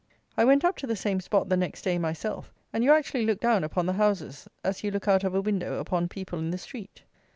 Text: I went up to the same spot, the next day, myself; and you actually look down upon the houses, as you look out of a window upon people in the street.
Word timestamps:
I 0.35 0.45
went 0.45 0.65
up 0.65 0.77
to 0.77 0.87
the 0.87 0.95
same 0.95 1.19
spot, 1.21 1.49
the 1.49 1.55
next 1.55 1.83
day, 1.83 1.99
myself; 1.99 2.51
and 2.73 2.83
you 2.83 2.91
actually 2.91 3.23
look 3.23 3.39
down 3.39 3.63
upon 3.63 3.85
the 3.85 3.93
houses, 3.93 4.47
as 4.63 4.83
you 4.83 4.89
look 4.89 5.07
out 5.07 5.23
of 5.23 5.35
a 5.35 5.41
window 5.41 5.75
upon 5.79 6.09
people 6.09 6.39
in 6.39 6.49
the 6.49 6.57
street. 6.57 7.03